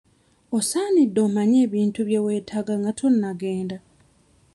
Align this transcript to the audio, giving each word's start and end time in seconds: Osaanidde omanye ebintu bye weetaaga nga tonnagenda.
Osaanidde 0.57 1.19
omanye 1.27 1.57
ebintu 1.67 1.99
bye 2.07 2.19
weetaaga 2.25 2.73
nga 2.79 2.91
tonnagenda. 2.99 3.77